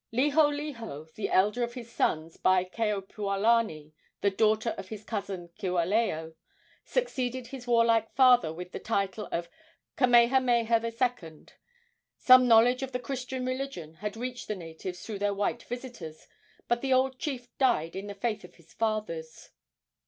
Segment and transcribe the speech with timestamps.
[0.11, 6.33] Liholiho, the elder of his sons by Keopuolani, the daughter of his cousin Kiwalao,
[6.83, 9.47] succeeded his warlike father with the title of
[9.97, 11.45] Kamehameha II.
[12.17, 16.25] Some knowledge of the Christian religion had reached the natives through their white visitors,
[16.67, 19.51] but the old chief died in the faith of his fathers.